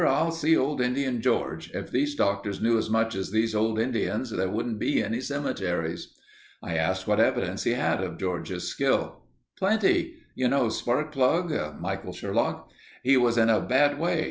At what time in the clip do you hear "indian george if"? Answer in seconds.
0.81-1.91